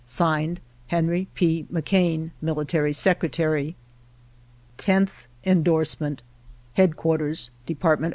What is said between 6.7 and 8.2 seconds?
Headquarters Dept.